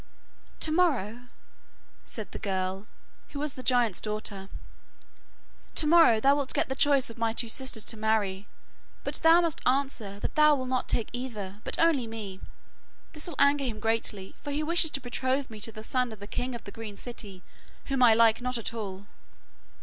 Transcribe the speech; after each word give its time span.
'To 0.61 0.71
morrow,' 0.71 1.27
said 2.05 2.31
the 2.31 2.39
girl, 2.39 2.87
who 3.29 3.39
was 3.39 3.53
the 3.53 3.61
giant's 3.61 4.01
daughter, 4.01 4.49
'to 5.75 5.85
morrow 5.85 6.19
thou 6.19 6.35
wilt 6.35 6.55
get 6.55 6.69
the 6.69 6.75
choice 6.75 7.11
of 7.11 7.19
my 7.19 7.33
two 7.33 7.47
sisters 7.47 7.85
to 7.85 7.95
marry, 7.95 8.47
but 9.03 9.19
thou 9.21 9.39
must 9.41 9.61
answer 9.63 10.19
that 10.19 10.33
thou 10.33 10.55
wilt 10.55 10.69
not 10.69 10.89
take 10.89 11.09
either, 11.13 11.61
but 11.63 11.77
only 11.77 12.07
me. 12.07 12.39
This 13.13 13.27
will 13.27 13.35
anger 13.37 13.63
him 13.65 13.79
greatly, 13.79 14.33
for 14.41 14.49
he 14.49 14.63
wishes 14.63 14.89
to 14.89 15.01
betroth 15.01 15.51
me 15.51 15.59
to 15.59 15.71
the 15.71 15.83
son 15.83 16.11
of 16.11 16.19
the 16.19 16.25
king 16.25 16.55
of 16.55 16.63
the 16.63 16.71
Green 16.71 16.97
City, 16.97 17.43
whom 17.85 18.01
I 18.01 18.15
like 18.15 18.41
not 18.41 18.57
at 18.57 18.73
all. 18.73 19.05